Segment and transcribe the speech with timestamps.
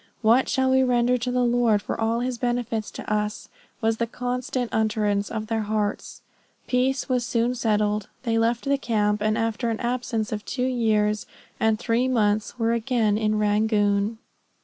[0.23, 3.49] "What shall we render to the Lord for all his benefits to us,"
[3.81, 6.23] was the constant utterance of their hearts.
[6.65, 11.27] Peace was soon settled; they left the camp, and after an absence of two years
[11.59, 14.17] and three months were again in Rangoon.